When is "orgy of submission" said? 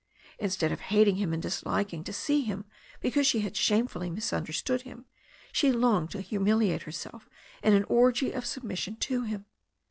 7.83-8.95